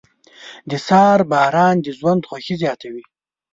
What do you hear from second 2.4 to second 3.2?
زیاتوي.